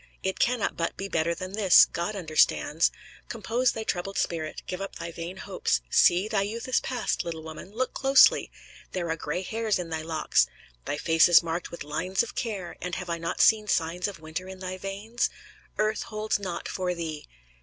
[0.23, 2.89] It can not but be better than this God understands!
[3.29, 5.79] Compose thy troubled spirit, give up thy vain hopes.
[5.91, 6.27] See!
[6.27, 8.51] thy youth is past, little woman; look closely!
[8.93, 10.47] there are gray hairs in thy locks,
[10.85, 14.19] thy face is marked with lines of care, and have I not seen signs of
[14.19, 15.29] winter in thy veins?
[15.77, 17.27] Earth holds naught for thee.